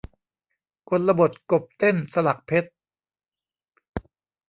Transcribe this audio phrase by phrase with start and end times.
[0.89, 2.69] กลบทกบเต้นสลักเพชร